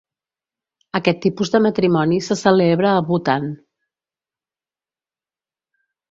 [0.99, 3.45] Aquest tipus de matrimoni se celebra a Bhutan.